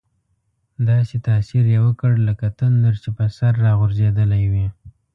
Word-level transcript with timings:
داسې 0.89 1.15
تاثیر 1.27 1.65
یې 1.73 1.79
وکړ 1.87 2.11
لکه 2.27 2.47
تندر 2.59 2.93
چې 3.03 3.09
په 3.17 3.25
سر 3.37 3.53
را 3.65 3.71
غورځېدلی 3.79 4.43
وي. 4.51 4.67